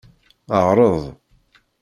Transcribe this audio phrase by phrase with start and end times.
[0.65, 1.01] Ɛreḍ.